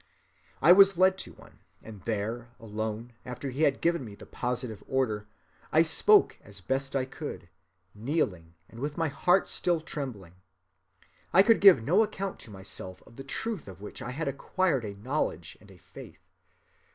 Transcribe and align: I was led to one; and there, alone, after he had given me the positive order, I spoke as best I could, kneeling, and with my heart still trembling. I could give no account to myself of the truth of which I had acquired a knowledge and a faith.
I 0.63 0.71
was 0.71 0.97
led 0.97 1.19
to 1.19 1.33
one; 1.33 1.59
and 1.83 2.01
there, 2.05 2.49
alone, 2.59 3.13
after 3.23 3.51
he 3.51 3.61
had 3.61 3.81
given 3.81 4.03
me 4.03 4.15
the 4.15 4.25
positive 4.25 4.83
order, 4.87 5.27
I 5.71 5.83
spoke 5.83 6.39
as 6.43 6.59
best 6.59 6.95
I 6.95 7.05
could, 7.05 7.49
kneeling, 7.93 8.55
and 8.67 8.79
with 8.79 8.97
my 8.97 9.09
heart 9.09 9.47
still 9.47 9.79
trembling. 9.79 10.33
I 11.33 11.43
could 11.43 11.61
give 11.61 11.83
no 11.83 12.01
account 12.01 12.39
to 12.39 12.49
myself 12.49 13.03
of 13.05 13.15
the 13.15 13.23
truth 13.23 13.67
of 13.67 13.79
which 13.79 14.01
I 14.01 14.09
had 14.09 14.27
acquired 14.27 14.85
a 14.85 14.95
knowledge 14.97 15.55
and 15.61 15.69
a 15.69 15.77
faith. 15.77 16.31